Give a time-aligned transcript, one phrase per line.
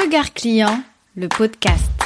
[0.00, 0.84] Regard client,
[1.16, 1.97] le podcast.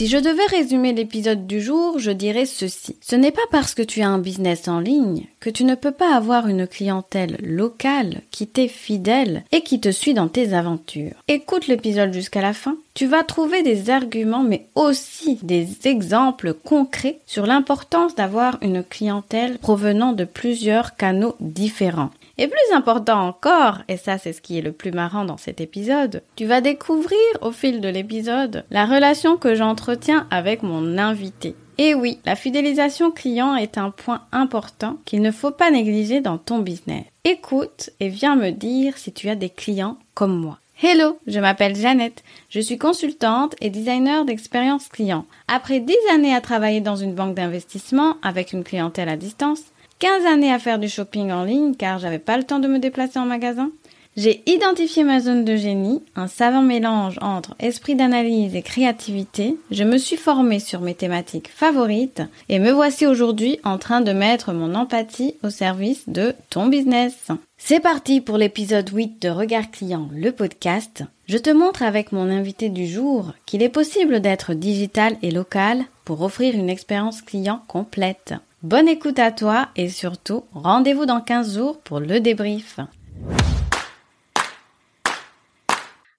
[0.00, 2.96] Si je devais résumer l'épisode du jour, je dirais ceci.
[3.02, 5.90] Ce n'est pas parce que tu as un business en ligne que tu ne peux
[5.90, 11.12] pas avoir une clientèle locale qui t'est fidèle et qui te suit dans tes aventures.
[11.28, 12.78] Écoute l'épisode jusqu'à la fin.
[12.94, 19.58] Tu vas trouver des arguments mais aussi des exemples concrets sur l'importance d'avoir une clientèle
[19.58, 22.10] provenant de plusieurs canaux différents.
[22.42, 25.60] Et plus important encore, et ça c'est ce qui est le plus marrant dans cet
[25.60, 31.54] épisode, tu vas découvrir au fil de l'épisode la relation que j'entretiens avec mon invité.
[31.76, 36.38] Et oui, la fidélisation client est un point important qu'il ne faut pas négliger dans
[36.38, 37.04] ton business.
[37.24, 40.58] Écoute et viens me dire si tu as des clients comme moi.
[40.82, 42.24] Hello, je m'appelle Jeannette.
[42.48, 45.26] Je suis consultante et designer d'expérience client.
[45.46, 49.60] Après 10 années à travailler dans une banque d'investissement avec une clientèle à distance,
[50.00, 52.78] 15 années à faire du shopping en ligne car j'avais pas le temps de me
[52.78, 53.70] déplacer en magasin.
[54.16, 59.56] J'ai identifié ma zone de génie, un savant mélange entre esprit d'analyse et créativité.
[59.70, 64.12] Je me suis formée sur mes thématiques favorites et me voici aujourd'hui en train de
[64.12, 67.28] mettre mon empathie au service de ton business.
[67.58, 71.04] C'est parti pour l'épisode 8 de Regard Client, le podcast.
[71.28, 75.84] Je te montre avec mon invité du jour qu'il est possible d'être digital et local
[76.06, 78.34] pour offrir une expérience client complète.
[78.62, 82.78] Bonne écoute à toi et surtout, rendez-vous dans 15 jours pour le débrief.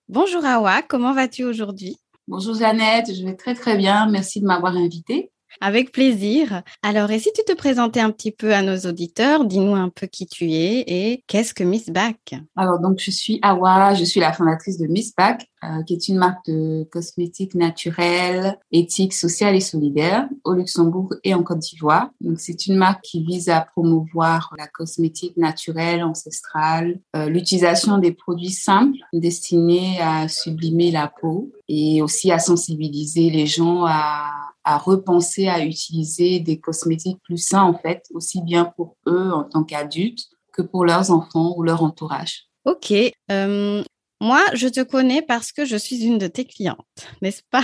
[0.09, 1.97] Bonjour Awa, comment vas-tu aujourd'hui?
[2.27, 5.31] Bonjour Jeannette, je vais très très bien, merci de m'avoir invitée.
[5.59, 6.63] Avec plaisir.
[6.81, 10.07] Alors, et si tu te présentais un petit peu à nos auditeurs, dis-nous un peu
[10.07, 14.19] qui tu es et qu'est-ce que Miss Back Alors, donc, je suis Awa, je suis
[14.19, 19.55] la fondatrice de Miss Back, euh, qui est une marque de cosmétiques naturels, éthiques, sociales
[19.55, 22.09] et solidaires au Luxembourg et en Côte d'Ivoire.
[22.21, 28.11] Donc, c'est une marque qui vise à promouvoir la cosmétique naturelle, ancestrale, euh, l'utilisation des
[28.11, 34.77] produits simples destinés à sublimer la peau et aussi à sensibiliser les gens à à
[34.77, 39.63] repenser à utiliser des cosmétiques plus sains, en fait, aussi bien pour eux en tant
[39.63, 42.47] qu'adultes que pour leurs enfants ou leur entourage.
[42.65, 42.93] Ok.
[43.31, 43.83] Euh,
[44.19, 47.63] moi, je te connais parce que je suis une de tes clientes, n'est-ce pas?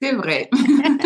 [0.00, 0.48] C'est vrai.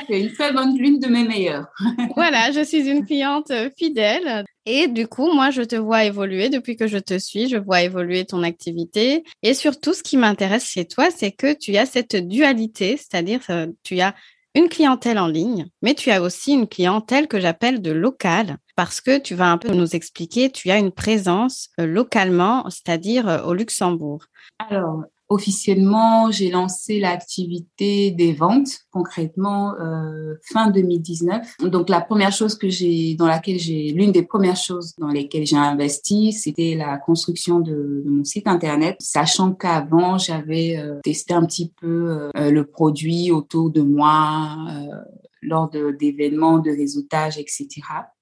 [0.00, 1.66] Fait, une très bonne, l'une de mes meilleures.
[2.16, 4.44] voilà, je suis une cliente euh, fidèle.
[4.66, 7.82] Et du coup, moi, je te vois évoluer depuis que je te suis, je vois
[7.82, 9.24] évoluer ton activité.
[9.42, 13.66] Et surtout, ce qui m'intéresse chez toi, c'est que tu as cette dualité, c'est-à-dire euh,
[13.82, 14.14] tu as
[14.54, 19.00] une clientèle en ligne, mais tu as aussi une clientèle que j'appelle de local, parce
[19.00, 23.52] que tu vas un peu nous expliquer, tu as une présence euh, localement, c'est-à-dire au
[23.52, 24.24] Luxembourg.
[24.58, 31.70] Alors, Officiellement, j'ai lancé l'activité des ventes concrètement euh, fin 2019.
[31.70, 35.46] Donc la première chose que j'ai, dans laquelle j'ai, l'une des premières choses dans lesquelles
[35.46, 41.44] j'ai investi, c'était la construction de, mon site internet, sachant qu'avant j'avais euh, testé un
[41.44, 44.96] petit peu euh, le produit autour de moi euh,
[45.44, 47.68] lors d'événements, de, réseautage, etc.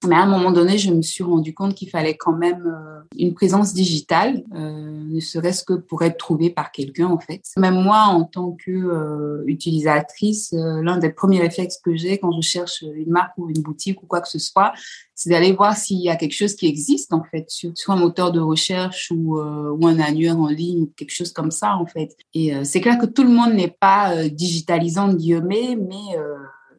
[0.06, 3.00] Mais à un moment donné, je me suis rendu compte qu'il fallait quand même euh,
[3.16, 7.42] une présence digitale, euh, ne serait-ce que pour être trouvée par quelqu'un, en fait.
[7.56, 12.40] Même moi, en tant que euh, utilisatrice, l'un des premiers réflexes que j'ai quand je
[12.46, 14.72] cherche une marque ou une boutique ou quoi que ce soit,
[15.14, 17.98] c'est d'aller voir s'il y a quelque chose qui existe, en fait, sur soit un
[17.98, 22.16] moteur de recherche ou, ou un annuaire en ligne, quelque chose comme ça, en fait.
[22.34, 26.16] Et c'est clair que tout le monde n'est pas digitalisant, guillemets, mais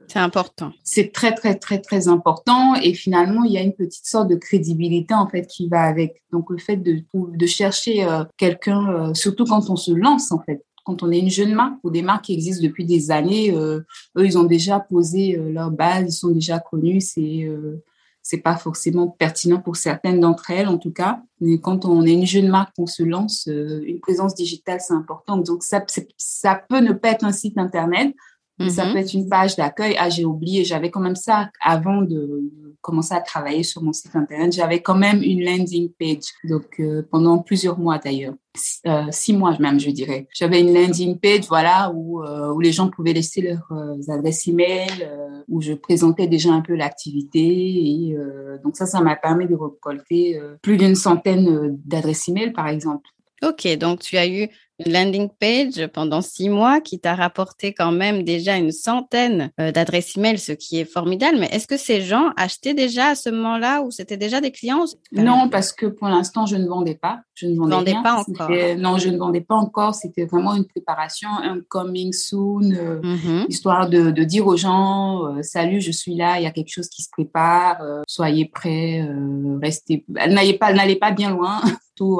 [0.08, 0.72] c'est important.
[0.84, 2.76] C'est très, très, très, très important.
[2.76, 6.24] Et finalement, il y a une petite sorte de crédibilité, en fait, qui va avec.
[6.32, 10.40] Donc, le fait de, de chercher euh, quelqu'un, euh, surtout quand on se lance, en
[10.40, 13.52] fait, quand on est une jeune marque ou des marques qui existent depuis des années,
[13.54, 13.80] euh,
[14.18, 17.02] eux, ils ont déjà posé leur base, ils sont déjà connus.
[17.02, 17.50] C'est
[18.26, 21.22] c'est pas forcément pertinent pour certaines d'entre elles, en tout cas.
[21.42, 25.36] Mais quand on est une jeune marque, on se lance, une présence digitale, c'est important.
[25.36, 25.84] Donc, ça,
[26.18, 28.16] ça peut ne pas être un site Internet,
[28.70, 28.94] ça mhm.
[28.94, 29.96] peut être une page d'accueil.
[29.98, 32.52] Ah, j'ai oublié, j'avais quand même ça avant de
[32.82, 34.54] commencer à travailler sur mon site internet.
[34.54, 38.34] J'avais quand même une landing page, donc euh, pendant plusieurs mois d'ailleurs,
[38.86, 40.28] euh, six mois même, je dirais.
[40.34, 45.10] J'avais une landing page, voilà, où euh, où les gens pouvaient laisser leurs adresses email,
[45.48, 47.40] où je présentais déjà un peu l'activité.
[47.40, 48.18] Et
[48.64, 53.08] donc ça, ça m'a permis de récolter plus d'une centaine d'adresses email, par exemple.
[53.44, 54.48] Ok, donc tu as eu
[54.92, 60.18] landing page pendant six mois qui t'a rapporté quand même déjà une centaine euh, d'adresses
[60.18, 61.38] email, ce qui est formidable.
[61.40, 64.86] Mais est-ce que ces gens achetaient déjà à ce moment-là ou c'était déjà des clients
[65.12, 67.22] Non, parce que pour l'instant, je ne vendais pas.
[67.36, 68.50] Je ne vendais, pas encore.
[68.78, 69.96] Non, je ne vendais pas encore.
[69.96, 73.46] C'était vraiment une préparation, un coming soon, euh, mm-hmm.
[73.50, 76.90] histoire de, dire aux gens, euh, salut, je suis là, il y a quelque chose
[76.90, 79.06] qui se prépare, soyez prêts,
[79.62, 81.62] restez, n'allez pas, n'allez pas bien loin.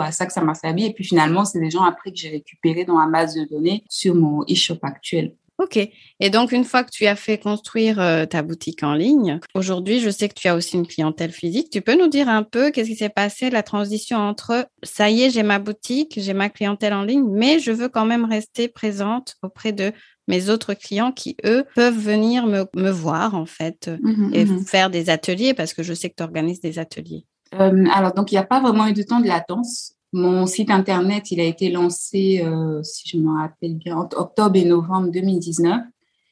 [0.02, 0.86] À ça que ça m'a servi.
[0.86, 3.84] Et puis finalement, c'est des gens après que j'ai récupéré dans ma base de données
[3.90, 5.36] sur mon e-shop actuel.
[5.60, 5.78] Ok.
[6.20, 10.00] Et donc, une fois que tu as fait construire euh, ta boutique en ligne, aujourd'hui,
[10.00, 11.70] je sais que tu as aussi une clientèle physique.
[11.70, 15.22] Tu peux nous dire un peu qu'est-ce qui s'est passé, la transition entre ça y
[15.22, 18.68] est, j'ai ma boutique, j'ai ma clientèle en ligne, mais je veux quand même rester
[18.68, 19.92] présente auprès de
[20.28, 24.66] mes autres clients qui, eux, peuvent venir me, me voir, en fait, mmh et mmh
[24.66, 27.26] faire des ateliers parce que je sais que tu organises des ateliers.
[27.60, 29.94] Euh, alors, donc, il n'y a pas vraiment eu de temps de latence.
[30.12, 34.56] Mon site internet, il a été lancé, euh, si je me rappelle bien, en octobre
[34.56, 35.82] et novembre 2019.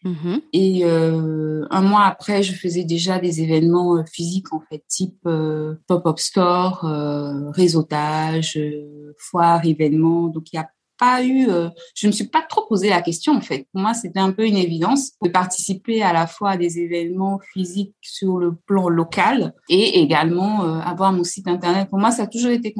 [0.04, 0.42] Mm-hmm.
[0.54, 5.28] Et euh, un mois après, je faisais déjà des événements physiques, en fait, type
[5.88, 6.82] pop-up store,
[7.54, 8.60] réseautage,
[9.18, 10.28] foire, événements.
[10.28, 10.70] Donc, il y a
[11.02, 13.66] pas eu, euh, je me suis pas trop posé la question en fait.
[13.74, 17.40] Pour moi, c'était un peu une évidence de participer à la fois à des événements
[17.54, 21.90] physiques sur le plan local et également euh, avoir mon site internet.
[21.90, 22.76] Pour moi, ça a toujours été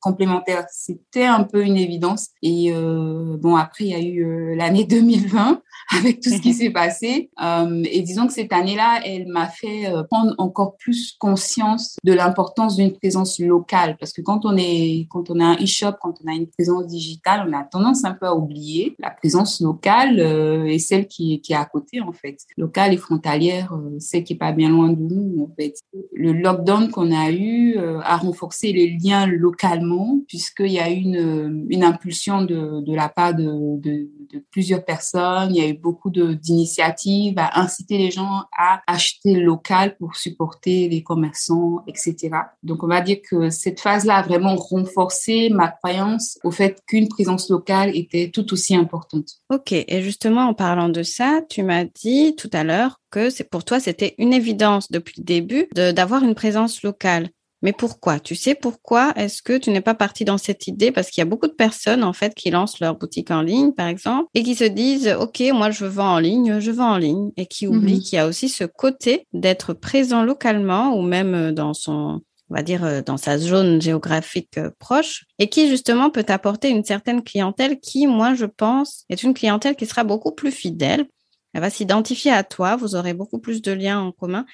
[0.00, 0.66] complémentaire.
[0.70, 2.28] C'était un peu une évidence.
[2.42, 5.62] Et euh, bon, après, il y a eu l'année 2020
[5.96, 7.30] avec tout ce qui s'est passé.
[7.40, 12.92] et disons que cette année-là, elle m'a fait prendre encore plus conscience de l'importance d'une
[12.92, 16.34] présence locale parce que quand on est quand on a un e-shop, quand on a
[16.34, 20.78] une présence digitale, on a tendance un peu à oublier la présence locale euh, et
[20.78, 22.38] celle qui, qui est à côté, en fait.
[22.56, 25.74] Locale et frontalière, euh, celle qui est pas bien loin de nous, en fait.
[26.12, 30.96] Le lockdown qu'on a eu euh, a renforcé les liens localement, puisqu'il y a eu
[30.96, 35.54] une, une impulsion de, de la part de, de, de plusieurs personnes.
[35.54, 40.88] Il y a eu beaucoup d'initiatives à inciter les gens à acheter local pour supporter
[40.88, 42.30] les commerçants, etc.
[42.62, 47.08] Donc, on va dire que cette phase-là a vraiment renforcé ma croyance au fait qu'une
[47.08, 49.28] présence locale était tout aussi importante.
[49.50, 53.48] Ok, et justement en parlant de ça, tu m'as dit tout à l'heure que c'est
[53.48, 57.28] pour toi c'était une évidence depuis le début d'avoir une présence locale.
[57.62, 58.18] Mais pourquoi?
[58.18, 60.90] Tu sais pourquoi est-ce que tu n'es pas parti dans cette idée?
[60.92, 63.72] Parce qu'il y a beaucoup de personnes en fait qui lancent leur boutique en ligne,
[63.72, 66.98] par exemple, et qui se disent OK, moi je vends en ligne, je vends en
[66.98, 68.02] ligne, et qui oublient mhm.
[68.02, 72.20] qu'il y a aussi ce côté d'être présent localement ou même dans son
[72.52, 76.68] on va dire, euh, dans sa zone géographique euh, proche, et qui justement peut apporter
[76.68, 81.06] une certaine clientèle qui, moi, je pense, est une clientèle qui sera beaucoup plus fidèle.
[81.54, 84.44] Elle va s'identifier à toi, vous aurez beaucoup plus de liens en commun.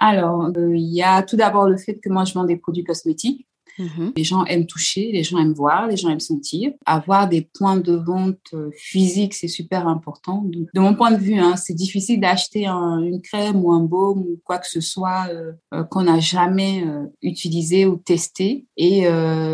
[0.00, 2.84] Alors, euh, il y a tout d'abord le fait que moi, je vends des produits
[2.84, 3.46] cosmétiques.
[3.80, 4.12] Mhm.
[4.16, 6.72] Les gens aiment toucher, les gens aiment voir, les gens aiment sentir.
[6.86, 10.44] Avoir des points de vente euh, physiques, c'est super important.
[10.44, 14.40] de mon point de vue, hein, c'est difficile d'acheter une crème ou un baume ou
[14.44, 16.84] quoi que ce soit euh, euh, qu'on n'a jamais
[17.22, 18.66] utilisé ou testé.
[18.76, 19.06] Et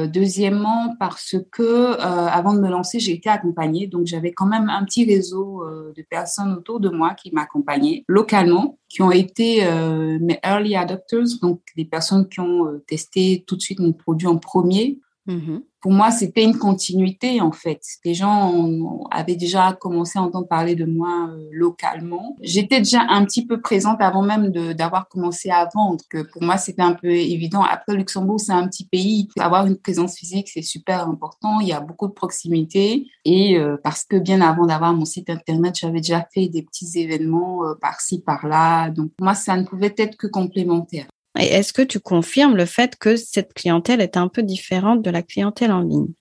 [0.08, 4.84] deuxièmement, parce que avant de me lancer, j'ai été accompagnée, donc j'avais quand même un
[4.84, 5.64] petit réseau
[5.96, 11.38] de personnes autour de moi qui m'accompagnaient localement qui ont été euh, mes early adopters,
[11.43, 14.99] donc des personnes qui ont euh, testé tout de suite mon produit en premier.
[15.26, 17.81] Mm-hmm pour moi, c'était une continuité en fait.
[18.05, 22.34] Les gens avaient déjà commencé à entendre parler de moi euh, localement.
[22.43, 26.02] J'étais déjà un petit peu présente avant même d'avoir commencé à vendre.
[26.11, 27.62] Que pour moi, c'était un peu évident.
[27.62, 29.28] Après, Luxembourg, c'est un petit pays.
[29.38, 31.61] Avoir une présence physique, c'est super important.
[31.61, 33.06] Il y a beaucoup de proximité.
[33.25, 36.99] Et euh, parce que bien avant d'avoir mon site internet, j'avais déjà fait des petits
[36.99, 38.90] événements euh, par-ci, par-là.
[38.90, 41.06] Donc, moi, ça ne pouvait être que complémentaire.
[41.38, 45.11] Et est-ce que tu confirmes le fait que cette clientèle est un peu différente de
[45.11, 46.12] la clientèle en ligne?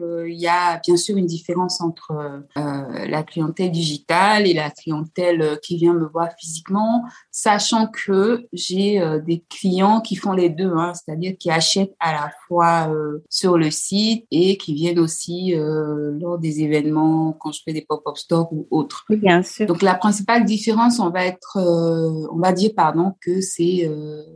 [0.00, 2.12] Il y a bien sûr une différence entre
[2.56, 8.46] euh, la clientèle digitale et la clientèle euh, qui vient me voir physiquement, sachant que
[8.52, 12.90] j'ai euh, des clients qui font les deux, hein, c'est-à-dire qui achètent à la fois
[13.28, 18.16] sur le site et qui viennent aussi lors des événements quand je fais des pop-up
[18.16, 19.04] stores ou autres.
[19.10, 19.66] Bien sûr.
[19.66, 23.90] Donc la principale différence, on va être, on va dire pardon que c'est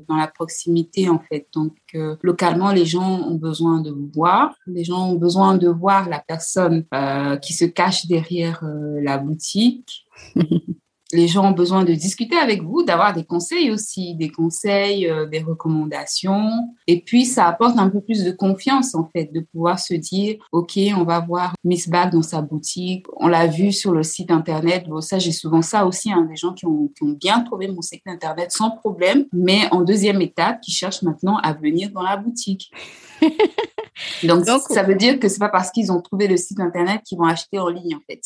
[0.09, 1.47] dans la proximité en fait.
[1.55, 1.75] Donc
[2.23, 6.19] localement, les gens ont besoin de vous voir, les gens ont besoin de voir la
[6.19, 10.07] personne euh, qui se cache derrière euh, la boutique.
[11.13, 15.27] les gens ont besoin de discuter avec vous, d'avoir des conseils aussi, des conseils, euh,
[15.27, 16.51] des recommandations.
[16.87, 20.37] Et puis, ça apporte un peu plus de confiance, en fait, de pouvoir se dire,
[20.53, 23.07] OK, on va voir Miss Bag dans sa boutique.
[23.17, 24.89] On l'a vu sur le site Internet.
[24.89, 27.69] Bon, ça, j'ai souvent ça aussi, hein, des gens qui ont, qui ont, bien trouvé
[27.69, 32.03] mon site Internet sans problème, mais en deuxième étape, qui cherchent maintenant à venir dans
[32.03, 32.71] la boutique.
[34.25, 37.19] Donc, ça veut dire que c'est pas parce qu'ils ont trouvé le site internet qu'ils
[37.19, 38.21] vont acheter en ligne, en fait.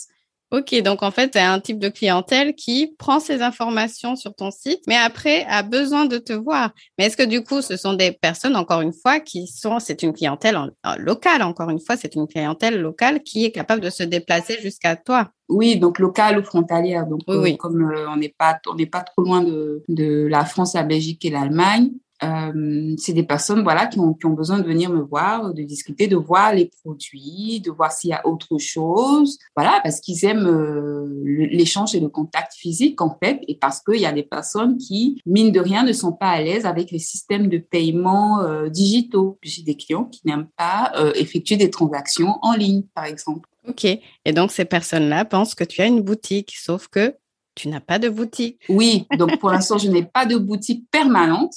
[0.52, 4.32] Ok, donc en fait, tu as un type de clientèle qui prend ces informations sur
[4.32, 6.70] ton site, mais après a besoin de te voir.
[6.96, 10.04] Mais est-ce que du coup, ce sont des personnes, encore une fois, qui sont, c'est
[10.04, 10.56] une clientèle
[10.98, 14.94] locale, encore une fois, c'est une clientèle locale qui est capable de se déplacer jusqu'à
[14.94, 15.30] toi?
[15.48, 17.06] Oui, donc locale ou frontalière.
[17.06, 20.28] Donc, oui, euh, comme euh, on n'est pas, on n'est pas trop loin de, de
[20.28, 21.90] la France, la Belgique et l'Allemagne,
[22.22, 25.62] euh, c'est des personnes voilà qui ont, qui ont besoin de venir me voir, de
[25.62, 30.24] discuter, de voir les produits, de voir s'il y a autre chose, voilà, parce qu'ils
[30.24, 34.22] aiment euh, l'échange et le contact physique en fait, et parce qu'il y a des
[34.22, 38.40] personnes qui mine de rien ne sont pas à l'aise avec les systèmes de paiement
[38.40, 39.38] euh, digitaux.
[39.42, 43.48] J'ai des clients qui n'aiment pas effectuer des transactions en ligne, par exemple.
[43.68, 47.14] Ok, et donc ces personnes-là pensent que tu as une boutique, sauf que
[47.54, 48.60] tu n'as pas de boutique.
[48.68, 51.54] Oui, donc pour l'instant, je n'ai pas de boutique permanente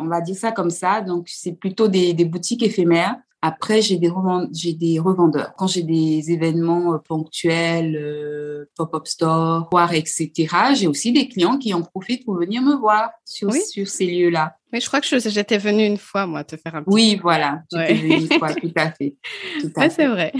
[0.00, 1.00] on va dire ça comme ça.
[1.00, 3.16] Donc, c'est plutôt des, boutiques éphémères.
[3.40, 5.54] Après, j'ai des, revendeurs.
[5.56, 11.56] Quand j'ai des événements euh, ponctuels, euh, pop-up store, foire, etc., j'ai aussi des clients
[11.56, 14.56] qui en profitent pour venir me voir sur, sur ces lieux-là.
[14.72, 17.62] Oui, je crois que j'étais venue une fois, moi, te faire un petit Oui, voilà.
[17.72, 19.16] J'étais venue une fois, tout à fait.
[19.90, 20.32] c'est vrai.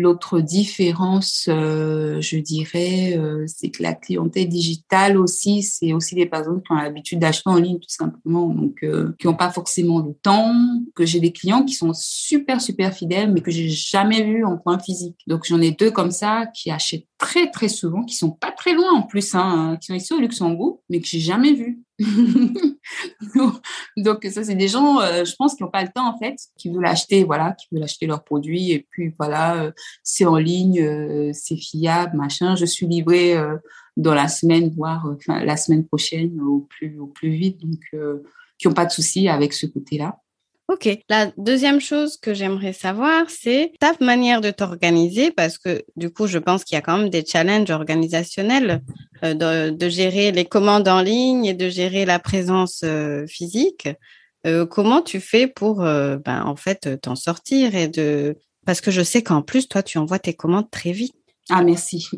[0.00, 6.26] L'autre différence, euh, je dirais, euh, c'est que la clientèle digitale aussi, c'est aussi des
[6.26, 9.98] personnes qui ont l'habitude d'acheter en ligne tout simplement, donc euh, qui n'ont pas forcément
[9.98, 10.54] le temps.
[10.94, 14.56] Que j'ai des clients qui sont super super fidèles, mais que j'ai jamais vu en
[14.56, 15.16] point physique.
[15.26, 18.74] Donc j'en ai deux comme ça qui achètent très très souvent, qui sont pas très
[18.74, 21.82] loin en plus, hein, qui sont ici au Luxembourg, mais que j'ai jamais vu.
[23.96, 26.36] Donc ça, c'est des gens, euh, je pense, qui n'ont pas le temps en fait,
[26.56, 30.36] qui veulent acheter, voilà, qui veulent acheter leurs produits et puis voilà, euh, c'est en
[30.36, 32.54] ligne, euh, c'est fiable, machin.
[32.54, 33.36] Je suis livrée
[33.96, 37.80] dans la semaine, voire la semaine prochaine au plus au plus vite, donc
[38.58, 40.18] qui n'ont pas de soucis avec ce côté-là.
[40.68, 40.86] Ok.
[41.08, 46.26] La deuxième chose que j'aimerais savoir, c'est ta manière de t'organiser, parce que du coup,
[46.26, 48.82] je pense qu'il y a quand même des challenges organisationnels
[49.24, 53.88] euh, de, gérer les commandes en ligne et de gérer la présence euh, physique.
[54.46, 59.02] Euh, comment tu fais pour, ben, en fait, t'en sortir et de, parce que je
[59.02, 61.14] sais qu'en plus, toi, tu envoies tes commandes très vite.
[61.48, 62.10] Ah, merci.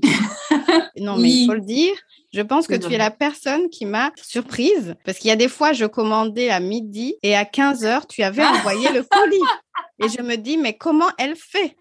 [0.98, 1.94] non, mais il faut le dire.
[2.32, 5.48] Je pense que tu es la personne qui m'a surprise parce qu'il y a des
[5.48, 9.38] fois, je commandais à midi et à 15 heures, tu avais envoyé le colis.
[10.02, 11.76] Et je me dis, mais comment elle fait?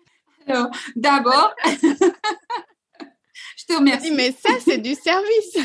[0.46, 4.12] Alors, d'abord, je te remercie.
[4.12, 5.58] Mais ça, c'est du service.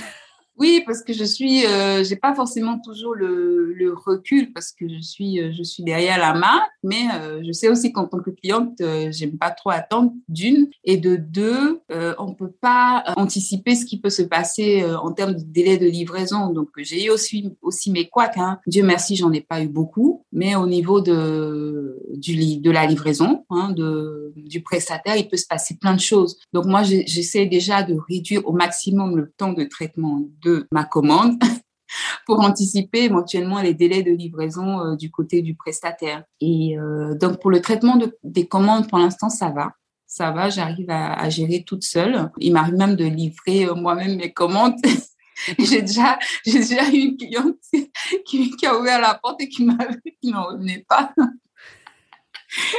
[0.56, 4.88] Oui, parce que je suis, euh, j'ai pas forcément toujours le, le, recul parce que
[4.88, 8.20] je suis, euh, je suis derrière la marque, mais euh, je sais aussi qu'en tant
[8.20, 13.02] que cliente, euh, j'aime pas trop attendre d'une et de deux, euh, on peut pas
[13.16, 16.50] anticiper ce qui peut se passer en termes de délai de livraison.
[16.52, 18.37] Donc j'ai eu aussi aussi mes couacs.
[18.37, 18.61] Hein.
[18.66, 23.44] Dieu merci, j'en ai pas eu beaucoup, mais au niveau de du de la livraison,
[23.50, 26.38] hein, de du prestataire, il peut se passer plein de choses.
[26.52, 31.38] Donc moi, j'essaie déjà de réduire au maximum le temps de traitement de ma commande
[32.26, 36.24] pour anticiper éventuellement les délais de livraison euh, du côté du prestataire.
[36.40, 39.72] Et euh, donc pour le traitement de, des commandes, pour l'instant, ça va.
[40.06, 42.30] Ça va, j'arrive à, gérer toute seule.
[42.38, 44.76] Il m'arrive même de livrer euh, moi-même mes commandes.
[45.58, 47.56] j'ai déjà, j'ai déjà eu une cliente
[48.26, 51.12] qui, qui, a ouvert la porte et qui m'a vu qui n'en revenait pas.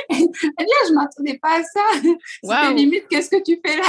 [0.10, 1.82] Elle dit, ah, je m'attendais pas à ça.
[2.42, 3.84] C'était limite, qu'est-ce que tu fais là?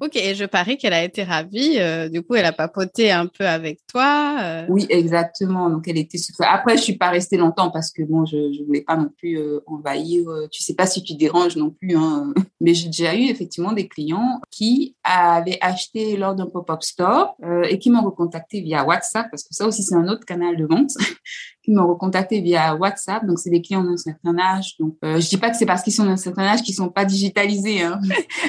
[0.00, 1.76] Ok, et je parie qu'elle a été ravie.
[1.78, 4.38] Euh, du coup, elle a papoté un peu avec toi.
[4.42, 4.66] Euh.
[4.70, 5.68] Oui, exactement.
[5.68, 6.50] Donc, elle était super.
[6.50, 9.38] Après, je suis pas restée longtemps parce que bon, je ne voulais pas non plus
[9.38, 10.24] euh, envahir.
[10.50, 11.96] tu sais pas si tu déranges non plus.
[11.96, 12.32] Hein.
[12.60, 17.36] Mais j'ai déjà eu effectivement des clients qui avaient acheté lors d'un pop-up store
[17.68, 20.64] et qui m'ont recontacté via WhatsApp parce que ça aussi, c'est un autre canal de
[20.64, 20.92] vente
[21.64, 23.24] qui m'ont recontacté via WhatsApp.
[23.26, 24.76] Donc, c'est des clients d'un certain âge.
[24.78, 26.90] Donc, euh, je dis pas que c'est parce qu'ils sont d'un certain âge qu'ils sont
[26.90, 27.98] pas digitalisés, hein,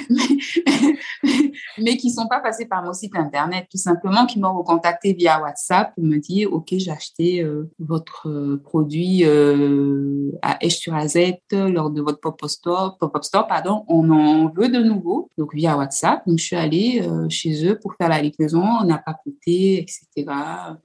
[1.84, 5.94] qui sont pas passés par mon site internet, tout simplement, qui m'ont recontacté via WhatsApp
[5.96, 11.42] pour me dire, OK, j'ai acheté euh, votre euh, produit euh, à Esch sur Azette
[11.52, 15.30] lors de votre pop-up store, pop-up store, pardon, on en veut de nouveau.
[15.38, 16.26] Donc, via WhatsApp.
[16.28, 18.62] Donc, je suis allée chez eux pour faire la livraison.
[18.62, 20.26] On a papoté, etc.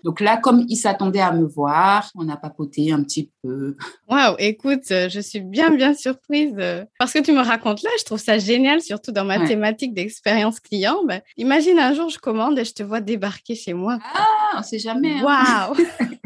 [0.05, 3.77] Donc là, comme ils s'attendaient à me voir, on a papoté un petit peu.
[4.09, 6.55] Waouh, écoute, euh, je suis bien, bien surprise.
[6.59, 9.95] Euh, parce que tu me racontes là, je trouve ça génial, surtout dans ma thématique
[9.95, 10.80] d'expérience client.
[11.05, 13.99] Ben, imagine un jour, je commande et je te vois débarquer chez moi.
[14.15, 15.19] Ah, on sait jamais.
[15.21, 15.73] Hein.
[15.73, 15.77] Waouh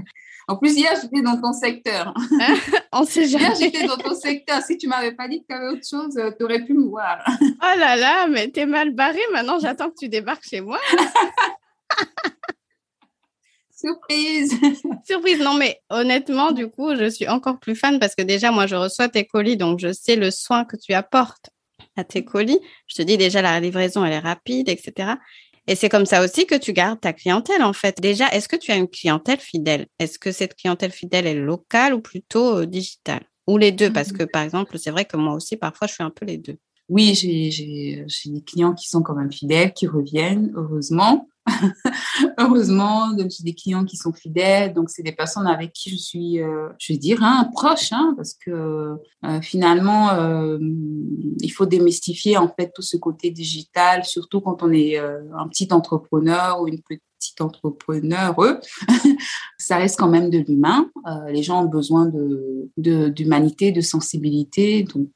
[0.46, 2.12] En plus, hier, j'étais dans ton secteur.
[2.14, 2.56] Hein?
[2.92, 3.44] on sait jamais.
[3.44, 4.60] Hier, j'étais dans ton secteur.
[4.60, 6.86] Si tu m'avais pas dit que tu avais autre chose, euh, tu aurais pu me
[6.86, 7.24] voir.
[7.40, 9.20] oh là là, mais t'es mal barré.
[9.32, 10.78] Maintenant, j'attends que tu débarques chez moi.
[13.70, 14.54] Surprise
[15.04, 18.66] Surprise, non mais honnêtement, du coup, je suis encore plus fan parce que déjà, moi,
[18.66, 21.50] je reçois tes colis, donc je sais le soin que tu apportes
[21.96, 22.58] à tes colis.
[22.86, 25.14] Je te dis déjà, la livraison, elle est rapide, etc.
[25.66, 28.00] Et c'est comme ça aussi que tu gardes ta clientèle, en fait.
[28.00, 29.86] Déjà, est-ce que tu as une clientèle fidèle?
[29.98, 33.22] Est-ce que cette clientèle fidèle est locale ou plutôt euh, digitale?
[33.46, 33.92] Ou les deux?
[33.92, 34.18] Parce mmh.
[34.18, 36.58] que, par exemple, c'est vrai que moi aussi, parfois, je fais un peu les deux.
[36.90, 41.28] Oui, j'ai des clients qui sont quand même fidèles, qui reviennent, heureusement.
[42.38, 45.96] Heureusement, donc j'ai des clients qui sont fidèles, donc c'est des personnes avec qui je
[45.96, 51.66] suis, euh, je vais dire, hein, proche, hein, parce que euh, finalement, euh, il faut
[51.66, 56.68] démystifier en fait tout ce côté digital, surtout quand on est un petit entrepreneur ou
[56.68, 58.34] une petite entrepreneur,
[59.58, 60.90] ça reste quand même de l'humain.
[61.28, 62.10] Les gens ont besoin
[62.76, 65.10] d'humanité, de, sensibilité, donc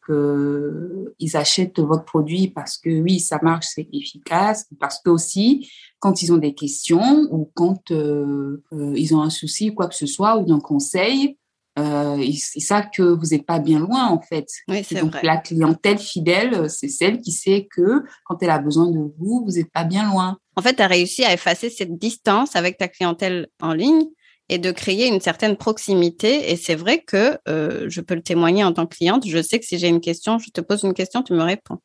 [1.18, 5.68] ils achètent votre produit parce que oui, ça marche, c'est efficace, parce que aussi
[6.00, 10.06] quand ils ont des questions ou quand euh, ils ont un souci, quoi que ce
[10.06, 11.36] soit, ou un conseil,
[11.78, 14.48] euh, ils, savent que vous n'êtes pas bien loin en fait.
[14.68, 18.98] Oui, donc la clientèle fidèle, c'est celle qui sait que quand elle a besoin de
[19.18, 20.38] vous, vous n'êtes pas bien loin.
[20.56, 24.06] En fait, tu as réussi à effacer cette distance avec ta clientèle en ligne
[24.48, 26.50] et de créer une certaine proximité.
[26.50, 29.28] Et c'est vrai que euh, je peux le témoigner en tant que cliente.
[29.28, 31.78] Je sais que si j'ai une question, je te pose une question, tu me réponds.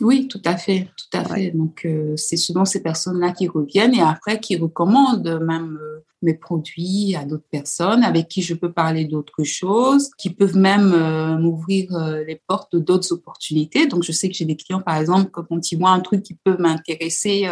[0.00, 1.52] Oui, tout à fait, tout à fait.
[1.52, 6.34] Donc, euh, c'est souvent ces personnes-là qui reviennent et après qui recommandent même euh, mes
[6.34, 11.38] produits à d'autres personnes avec qui je peux parler d'autres choses, qui peuvent même euh,
[11.38, 11.96] m'ouvrir
[12.26, 13.86] les portes d'autres opportunités.
[13.86, 16.34] Donc, je sais que j'ai des clients, par exemple, quand ils voient un truc qui
[16.34, 17.48] peut m'intéresser,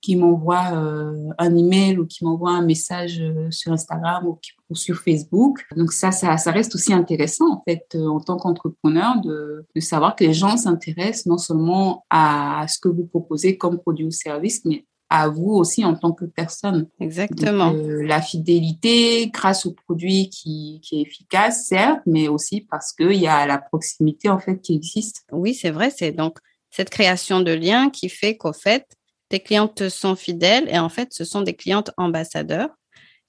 [0.00, 4.38] qui m'envoie euh, un email ou qui m'envoie un message euh, sur Instagram ou,
[4.74, 5.66] sur Facebook.
[5.76, 9.80] Donc ça, ça, ça, reste aussi intéressant en fait euh, en tant qu'entrepreneur de, de,
[9.80, 14.10] savoir que les gens s'intéressent non seulement à ce que vous proposez comme produit ou
[14.10, 16.86] service, mais à vous aussi en tant que personne.
[17.00, 17.72] Exactement.
[17.72, 23.26] la fidélité grâce au produit qui, qui est efficace, certes, mais aussi parce qu'il y
[23.26, 25.24] a la proximité en fait qui existe.
[25.32, 25.90] Oui, c'est vrai.
[25.90, 26.38] C'est donc
[26.70, 28.86] cette création de lien qui fait qu'au fait,
[29.28, 32.70] tes clientes sont fidèles et en fait, ce sont des clientes ambassadeurs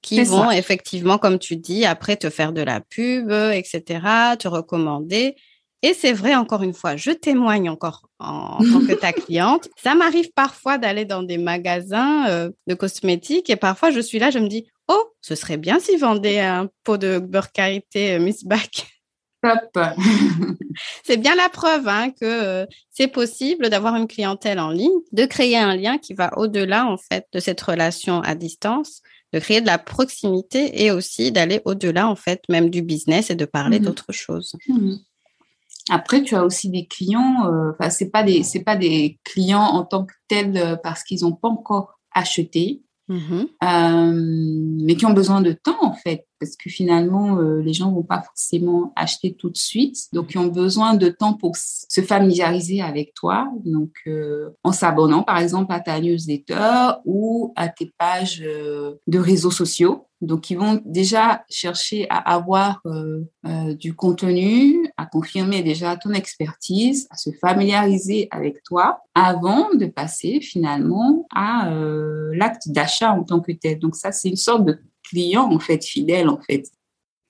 [0.02, 4.00] qui vont effectivement, comme tu dis, après te faire de la pub, etc.,
[4.40, 5.36] te recommander.
[5.82, 9.70] Et c'est vrai, encore une fois, je témoigne encore en, tant que ta cliente.
[9.82, 14.30] Ça m'arrive parfois d'aller dans des magasins euh, de cosmétiques et parfois je suis là,
[14.30, 18.20] je me dis, oh, ce serait bien s'ils vendaient un pot de beurre karité euh,
[18.20, 18.88] Miss Back.
[21.04, 25.26] c'est bien la preuve hein, que euh, c'est possible d'avoir une clientèle en ligne, de
[25.26, 29.02] créer un lien qui va au-delà en fait de cette relation à distance,
[29.34, 33.36] de créer de la proximité et aussi d'aller au-delà en fait même du business et
[33.36, 34.56] de parler mmh d'autres choses.
[34.68, 34.96] Mmh
[35.90, 39.64] Après, tu as aussi des clients, euh, enfin c'est pas des c'est pas des clients
[39.64, 43.44] en tant que tels euh, parce qu'ils n'ont pas encore acheté, mmh
[44.84, 48.04] mais qui ont besoin de temps en fait parce que finalement, euh, les gens vont
[48.04, 50.08] pas forcément acheter tout de suite.
[50.14, 53.52] Donc, ils ont besoin de temps pour se familiariser avec toi.
[53.66, 59.20] Donc, euh, en s'abonnant, par exemple, à ta newsletter ou à tes pages euh, de
[59.20, 60.06] réseaux sociaux.
[60.22, 62.82] Donc, ils vont déjà chercher à avoir
[63.80, 70.42] du contenu, à confirmer déjà ton expertise, à se familiariser avec toi avant de passer
[70.42, 71.72] finalement à
[72.34, 73.80] l'acte d'achat en tant que tel.
[73.80, 74.78] Donc, ça, c'est une sorte de
[75.10, 76.64] client en fait fidèle en fait.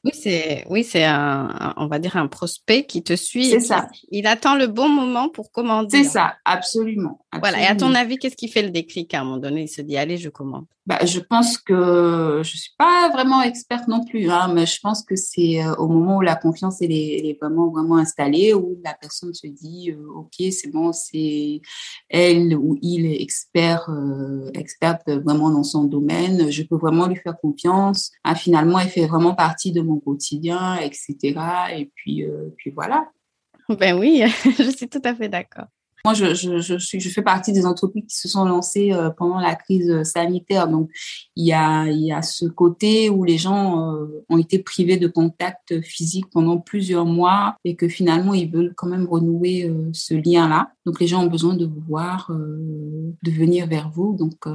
[0.05, 3.49] Oui, c'est oui, c'est un, on va dire un prospect qui te suit.
[3.49, 3.89] C'est ça.
[4.11, 6.03] Il attend le bon moment pour commander.
[6.03, 7.61] C'est ça, absolument, absolument, Voilà.
[7.61, 9.63] Et à ton avis, qu'est-ce qui fait le déclic à un moment donné?
[9.63, 10.65] Il se dit allez, je commande.
[10.89, 15.03] Bah, je pense que je suis pas vraiment experte non plus, hein, mais je pense
[15.03, 19.31] que c'est euh, au moment où la confiance est, vraiment vraiment installée, où la personne
[19.35, 21.61] se dit euh, ok c'est bon, c'est
[22.09, 27.17] elle ou il est expert, euh, experte vraiment dans son domaine, je peux vraiment lui
[27.17, 28.09] faire confiance.
[28.23, 31.35] Ah, finalement, elle fait vraiment partie de mon quotidien, etc.
[31.77, 32.25] Et puis
[32.73, 33.11] voilà.
[33.77, 34.23] Ben oui,
[34.57, 35.67] je suis tout à fait d'accord.
[36.05, 40.67] Moi, je, fais partie des entreprises qui se sont lancées euh, pendant la crise sanitaire.
[40.67, 40.89] Donc,
[41.35, 46.25] il y a, ce côté où les gens euh, ont été privés de contact physique
[46.31, 50.71] pendant plusieurs mois et que finalement, ils veulent quand même renouer euh, ce lien-là.
[50.85, 54.15] Donc, les gens ont besoin de vous voir, de venir vers vous.
[54.17, 54.45] Donc,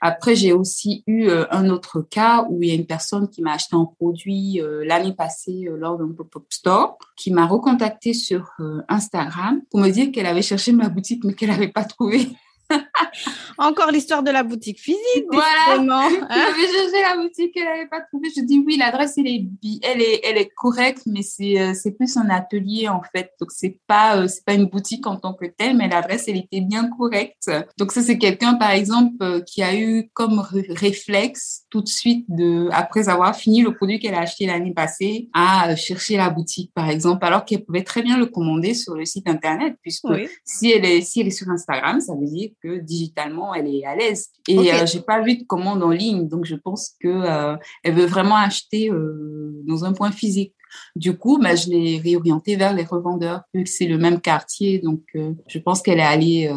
[0.00, 3.52] après, j'ai aussi eu un autre cas où il y a une personne qui m'a
[3.52, 8.54] acheté un produit l'année passée lors d'un pop-up store, qui m'a recontacté sur
[8.88, 12.28] Instagram pour me dire qu'elle avait cherché ma boutique, mais qu'elle n'avait pas trouvé.
[13.58, 15.48] Encore l'histoire de la boutique physique, voilà.
[15.90, 18.28] Hein J'avais cherché la boutique, elle n'avait pas trouvé.
[18.34, 19.46] Je dis oui, l'adresse elle est,
[19.82, 23.32] elle est, elle est correcte, mais c'est, euh, c'est plus un atelier en fait.
[23.40, 26.36] Donc c'est pas, euh, c'est pas une boutique en tant que telle, mais l'adresse elle
[26.36, 27.50] était bien correcte.
[27.78, 32.26] Donc ça c'est quelqu'un par exemple euh, qui a eu comme réflexe tout de suite
[32.28, 36.72] de, après avoir fini le produit qu'elle a acheté l'année passée, à chercher la boutique
[36.74, 40.06] par exemple, alors qu'elle pouvait très bien le commander sur le site internet, puisque
[40.44, 43.84] si elle est, si elle est sur Instagram, ça veut dire que digitalement elle est
[43.84, 44.28] à l'aise.
[44.48, 44.86] Et okay.
[44.86, 48.36] j'ai pas vu de commande en ligne, donc je pense que euh, elle veut vraiment
[48.36, 50.54] acheter euh, dans un point physique.
[50.94, 54.78] Du coup, bah, je l'ai réorientée vers les revendeurs, vu que c'est le même quartier.
[54.78, 56.52] Donc, euh, je pense qu'elle est allée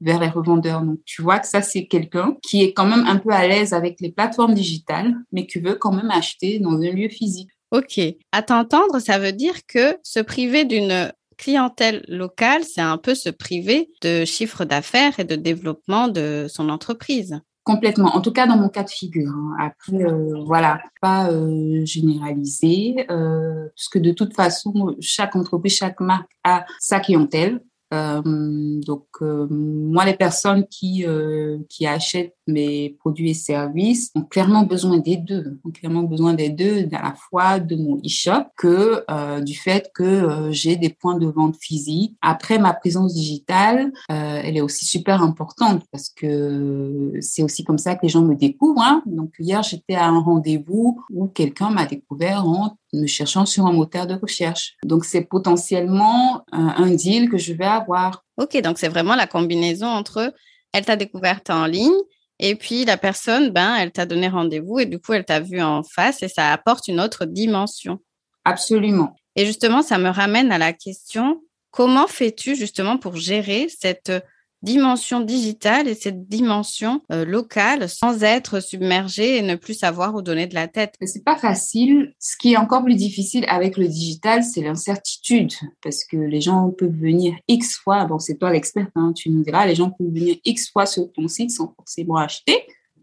[0.00, 0.82] vers les revendeurs.
[0.82, 3.72] Donc, tu vois que ça, c'est quelqu'un qui est quand même un peu à l'aise
[3.72, 7.50] avec les plateformes digitales, mais qui veut quand même acheter dans un lieu physique.
[7.70, 8.00] Ok.
[8.32, 13.30] À t'entendre, ça veut dire que se priver d'une clientèle locale, c'est un peu se
[13.30, 17.40] priver de chiffre d'affaires et de développement de son entreprise.
[17.68, 18.16] Complètement.
[18.16, 19.30] En tout cas, dans mon cas de figure.
[19.30, 19.54] Hein.
[19.60, 26.30] Après, euh, voilà, pas euh, généraliser, euh, puisque de toute façon, chaque entreprise, chaque marque
[26.44, 27.60] a sa clientèle.
[27.94, 34.22] Euh, donc, euh, moi, les personnes qui, euh, qui achètent mes produits et services ont
[34.22, 38.46] clairement besoin des deux, ont clairement besoin des deux, à la fois de mon e-shop
[38.56, 39.04] que
[39.42, 42.16] du fait que j'ai des points de vente physiques.
[42.22, 47.96] Après, ma présence digitale, elle est aussi super importante parce que c'est aussi comme ça
[47.96, 48.80] que les gens me découvrent.
[48.82, 49.02] Hein.
[49.04, 53.72] Donc, hier, j'étais à un rendez-vous où quelqu'un m'a découvert en me cherchant sur un
[53.72, 54.76] moteur de recherche.
[54.84, 58.24] Donc, c'est potentiellement un deal que je vais avoir.
[58.36, 60.32] Ok, donc c'est vraiment la combinaison entre
[60.72, 61.96] elle t'a découverte en ligne
[62.38, 65.60] et puis la personne, ben, elle t'a donné rendez-vous et du coup, elle t'a vu
[65.60, 67.98] en face et ça apporte une autre dimension.
[68.44, 69.16] Absolument.
[69.34, 74.12] Et justement, ça me ramène à la question, comment fais-tu justement pour gérer cette
[74.62, 80.22] dimension digitale et cette dimension euh, locale sans être submergé et ne plus savoir où
[80.22, 80.94] donner de la tête.
[81.04, 82.14] C'est pas facile.
[82.18, 86.70] Ce qui est encore plus difficile avec le digital, c'est l'incertitude parce que les gens
[86.70, 88.04] peuvent venir X fois.
[88.04, 89.66] Bon, c'est toi l'expert, hein, tu nous diras.
[89.66, 92.66] Les gens peuvent venir X fois sur ton site sans forcément acheter.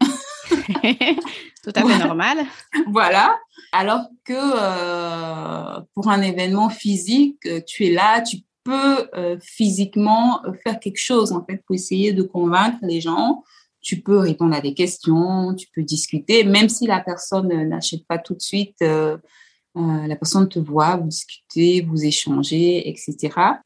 [1.62, 2.38] Tout à fait normal.
[2.90, 3.38] voilà.
[3.72, 8.38] Alors que euh, pour un événement physique, tu es là, tu
[8.72, 13.42] euh, physiquement euh, faire quelque chose en fait pour essayer de convaincre les gens.
[13.80, 18.06] Tu peux répondre à des questions, tu peux discuter, même si la personne euh, n'achète
[18.06, 18.80] pas tout de suite.
[18.80, 23.16] la personne te voit, vous discutez, vous échangez, etc.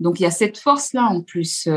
[0.01, 1.69] Donc il y a cette force là en plus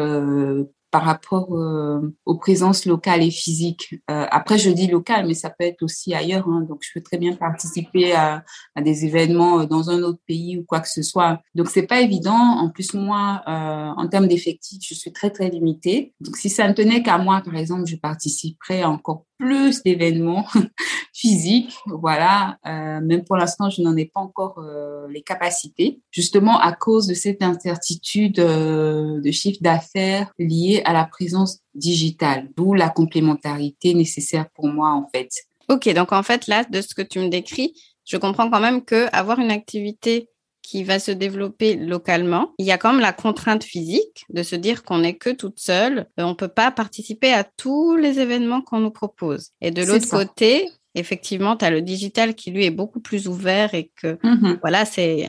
[0.93, 3.95] par rapport euh, aux présences locales et physiques.
[4.11, 6.47] Euh, après, je dis local, mais ça peut être aussi ailleurs.
[6.47, 8.43] Hein, donc, je peux très bien participer à,
[8.75, 11.41] à, des événements euh, dans un autre pays ou quoi que ce soit.
[11.55, 12.37] Donc, c'est pas évident.
[12.37, 16.13] En plus, moi, en termes d'effectifs, je suis très très limitée.
[16.19, 20.45] Donc, si ça ne tenait qu'à moi, par exemple, je participerais encore plus d'événements
[21.13, 21.75] physiques.
[21.87, 22.57] Voilà.
[22.63, 24.63] Même pour l'instant, je n'en ai pas encore
[25.09, 31.59] les capacités, justement à cause de cette incertitude de chiffre d'affaires liée à la présence
[31.75, 35.29] digitale, d'où la complémentarité nécessaire pour moi en fait.
[35.69, 37.73] Ok, donc en fait là, de ce que tu me décris,
[38.05, 40.29] je comprends quand même que avoir une activité
[40.63, 42.53] qui va se développer localement.
[42.57, 45.59] Il y a quand même la contrainte physique de se dire qu'on n'est que toute
[45.59, 46.07] seule.
[46.17, 49.49] On ne peut pas participer à tous les événements qu'on nous propose.
[49.61, 53.73] Et de l'autre côté, effectivement, tu as le digital qui, lui, est beaucoup plus ouvert
[53.73, 55.27] et que, mmh voilà, c'est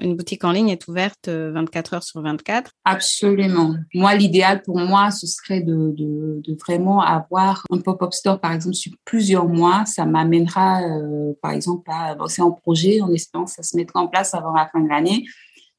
[0.00, 2.70] une boutique en ligne est ouverte 24 euh, heures sur 24.
[2.84, 3.74] Absolument.
[3.94, 8.52] Moi, l'idéal pour moi, ce serait de, de, de vraiment avoir un pop-up store, par
[8.52, 9.84] exemple, sur plusieurs mois.
[9.86, 14.00] Ça m'amènera, euh, par exemple, à bosser en projet en espérant que ça se mettra
[14.00, 15.24] en place avant la fin de l'année.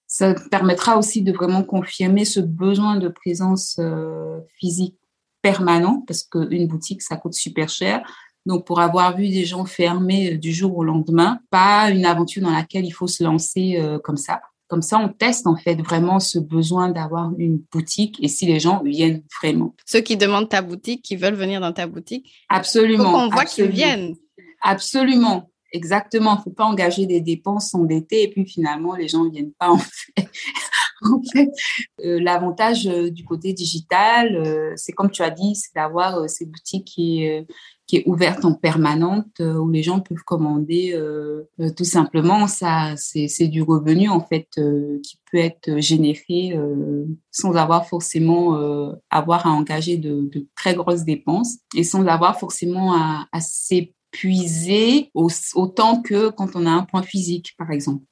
[0.08, 4.96] Ça permettra aussi de vraiment confirmer ce besoin de présence euh, physique
[5.42, 8.02] permanent parce qu'une boutique, ça coûte super cher
[8.48, 12.42] donc, pour avoir vu des gens fermer euh, du jour au lendemain, pas une aventure
[12.42, 14.40] dans laquelle il faut se lancer euh, comme ça.
[14.70, 18.60] Comme ça, on teste en fait vraiment ce besoin d'avoir une boutique et si les
[18.60, 19.76] gens viennent vraiment.
[19.86, 22.34] Ceux qui demandent ta boutique, qui veulent venir dans ta boutique.
[22.48, 23.04] Absolument.
[23.04, 24.16] Faut qu'on voit qu'ils viennent.
[24.62, 25.50] Absolument.
[25.74, 26.36] Exactement.
[26.36, 29.54] Il ne faut pas engager des dépenses, s'endetter et puis finalement, les gens ne viennent
[29.60, 30.16] pas en fait.
[31.02, 31.50] en fait,
[32.04, 37.30] euh, l'avantage du côté digital, c'est comme tu as dit, c'est d'avoir ces boutiques qui,
[37.88, 42.48] qui est ouverte en permanente euh, où les gens peuvent commander euh, euh, tout simplement
[42.48, 44.48] ça c'est du revenu en fait
[45.04, 46.58] qui peut être généré
[47.32, 48.58] sans avoir forcément
[49.10, 56.02] avoir à engager de, très grosses dépenses et sans avoir forcément à, à s'épuiser autant
[56.02, 58.04] que quand on a un point physique par exemple.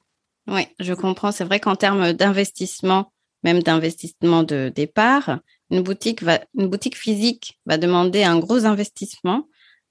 [0.48, 1.32] Oui, je comprends.
[1.32, 3.12] C'est vrai qu'en termes d'investissement,
[3.42, 9.48] même d'investissement de départ, une boutique, va, une boutique physique va demander un gros investissement,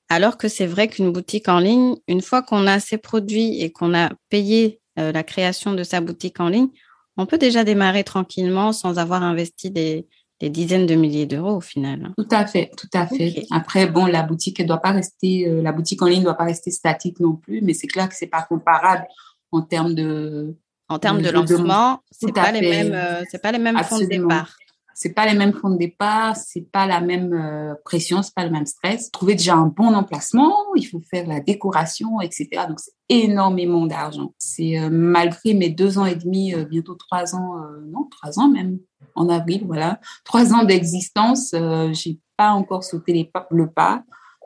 [0.10, 3.72] alors que c'est vrai qu'une boutique en ligne, une fois qu'on a ses produits et
[3.72, 6.70] qu'on a payé euh, la création de sa boutique en ligne,
[7.18, 10.08] on peut déjà démarrer tranquillement sans avoir investi des,
[10.42, 12.12] dizaines de milliers d'euros au final.
[12.18, 13.46] Tout à fait, tout à fait.
[13.52, 16.36] Après, bon, la boutique ne doit pas rester, euh, la boutique en ligne ne doit
[16.36, 19.06] pas rester statique non plus, mais c'est clair que c'est pas comparable
[19.52, 20.56] en termes de
[20.88, 24.06] en termes de lancement, c'est pas, les mêmes, euh, c'est pas les mêmes fonds de
[24.06, 24.56] départ
[24.98, 28.46] c'est pas les mêmes fonds de départ, c'est pas la même euh, pression, c'est pas
[28.46, 29.12] le même stress.
[29.12, 32.48] Trouver déjà un bon emplacement, il faut faire la décoration, etc.
[32.70, 34.34] Donc c'est énormément d'argent.
[34.38, 38.50] C'est euh, malgré mes deux ans et demi, euh, bientôt trois ans, non trois ans
[38.50, 38.80] même
[39.16, 41.54] en avril, voilà, trois ans d'existence,
[41.92, 44.04] j'ai pas encore sauté les pas, le pas.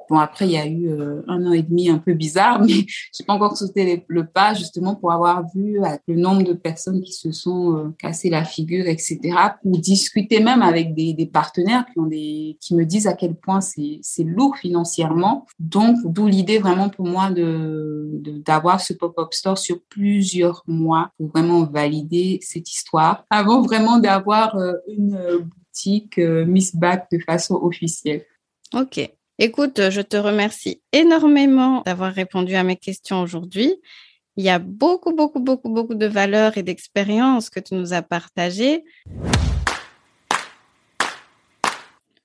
[0.10, 2.86] Bon, après, il y a eu euh, un an et demi un peu bizarre, mais
[3.16, 7.02] j'ai pas encore sauté le pas justement pour avoir vu avec le nombre de personnes
[7.02, 9.20] qui se sont euh, cassées la figure, etc.
[9.62, 13.62] Pour discuter même avec des, partenaires qui ont des, qui me disent à quel point
[13.62, 15.46] c'est, c'est lourd financièrement.
[15.60, 18.10] Donc, d'où l'idée vraiment pour moi de,
[18.46, 24.56] d'avoir ce pop-up store sur plusieurs mois pour vraiment valider cette histoire avant vraiment d'avoir
[24.56, 28.24] euh, une boutique Miss Back de façon officielle.
[28.74, 29.12] Ok.
[29.42, 33.74] Écoute, je te remercie énormément d'avoir répondu à mes questions aujourd'hui.
[34.36, 38.02] Il y a beaucoup, beaucoup, beaucoup, beaucoup de valeurs et d'expériences que tu nous as
[38.02, 38.84] partagées.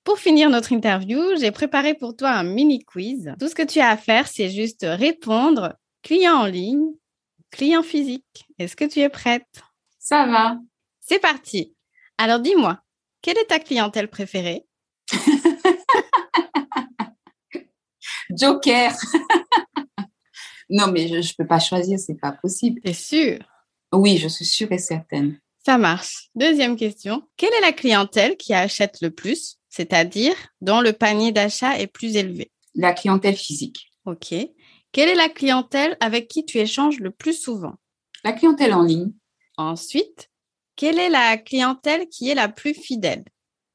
[0.03, 3.33] Pour finir notre interview, j'ai préparé pour toi un mini quiz.
[3.39, 6.95] Tout ce que tu as à faire, c'est juste répondre client en ligne,
[7.53, 8.49] client physique.
[8.59, 9.63] Est-ce que tu es prête?
[10.01, 10.59] Ça va.
[10.99, 11.77] C'est parti.
[12.19, 12.81] Alors dis-moi,
[13.23, 14.67] quelle est ta clientèle préférée?
[18.37, 18.93] Joker.
[20.71, 22.81] non, mais je ne peux pas choisir, c'est pas possible.
[22.81, 23.41] T'es sûre?
[23.93, 25.39] Oui, je suis sûre et certaine.
[25.65, 26.29] Ça marche.
[26.35, 27.23] Deuxième question.
[27.37, 32.17] Quelle est la clientèle qui achète le plus, c'est-à-dire dont le panier d'achat est plus
[32.17, 32.51] élevé?
[32.75, 33.91] La clientèle physique.
[34.05, 34.35] OK.
[34.93, 37.75] Quelle est la clientèle avec qui tu échanges le plus souvent?
[38.25, 39.13] La clientèle en ligne.
[39.57, 40.31] Ensuite,
[40.77, 43.25] quelle est la clientèle qui est la plus fidèle?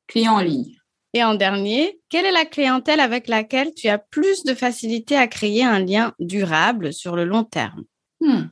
[0.08, 0.76] Client en ligne.
[1.14, 5.28] Et en dernier, quelle est la clientèle avec laquelle tu as plus de facilité à
[5.28, 7.84] créer un lien durable sur le long terme?
[8.22, 8.48] Hmm.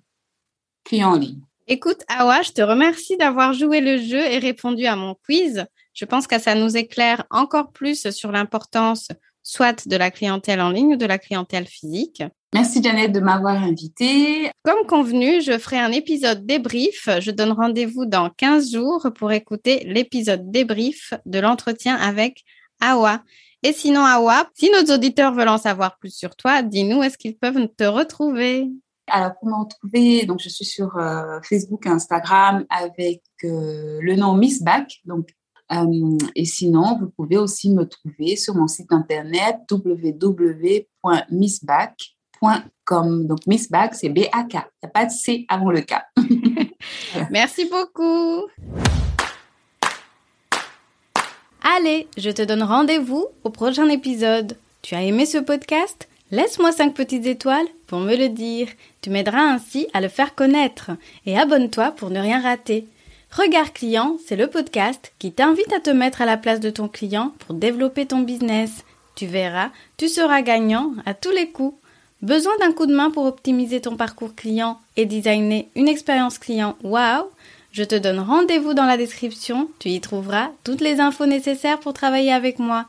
[0.83, 1.41] Client en ligne.
[1.67, 5.65] Écoute, Awa, je te remercie d'avoir joué le jeu et répondu à mon quiz.
[5.93, 9.09] Je pense que ça nous éclaire encore plus sur l'importance
[9.43, 12.23] soit de la clientèle en ligne ou de la clientèle physique.
[12.53, 14.49] Merci Janet de m'avoir invitée.
[14.63, 17.09] Comme convenu, je ferai un épisode débrief.
[17.19, 22.45] Je donne rendez-vous dans 15 jours pour écouter l'épisode débrief de l'entretien avec
[22.79, 23.21] Awa.
[23.63, 27.37] Et sinon, Awa, si nos auditeurs veulent en savoir plus sur toi, dis-nous, est-ce qu'ils
[27.37, 28.69] peuvent te retrouver?
[29.07, 34.15] Alors, pour me retrouver, donc je suis sur euh, Facebook et Instagram avec euh, le
[34.15, 35.33] nom Miss Back, donc
[35.71, 42.16] euh, et sinon, vous pouvez aussi me trouver sur mon site internet www.missback.com.
[42.89, 44.53] Donc, Missback, c'est B-A-K.
[44.53, 45.95] Il n'y a pas de C avant le K.
[47.31, 48.47] Merci beaucoup.
[51.75, 54.57] Allez, je te donne rendez-vous au prochain épisode.
[54.81, 56.07] Tu as aimé ce podcast?
[56.31, 58.67] Laisse-moi 5 petites étoiles pour me le dire.
[59.01, 60.91] Tu m'aideras ainsi à le faire connaître.
[61.25, 62.87] Et abonne-toi pour ne rien rater.
[63.31, 66.87] Regard client, c'est le podcast qui t'invite à te mettre à la place de ton
[66.87, 68.85] client pour développer ton business.
[69.15, 71.77] Tu verras, tu seras gagnant à tous les coups.
[72.21, 76.75] Besoin d'un coup de main pour optimiser ton parcours client et designer une expérience client?
[76.83, 77.29] Wow
[77.71, 81.93] Je te donne rendez-vous dans la description, tu y trouveras toutes les infos nécessaires pour
[81.93, 82.85] travailler avec moi.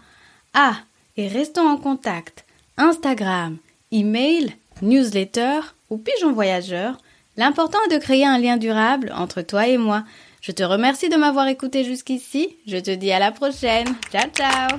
[0.55, 0.77] Ah,
[1.17, 2.45] et restons en contact.
[2.79, 3.59] Instagram,
[3.93, 5.61] email, newsletter
[5.91, 6.97] ou pigeon voyageur.
[7.37, 10.05] L'important est de créer un lien durable entre toi et moi.
[10.41, 12.57] Je te remercie de m'avoir écouté jusqu'ici.
[12.67, 13.95] Je te dis à la prochaine.
[14.11, 14.79] Ciao ciao